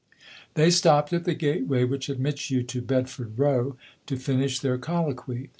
[0.55, 3.75] They stopped at the gateway which admits you to Bedford Row
[4.07, 5.49] to finish their colloquy.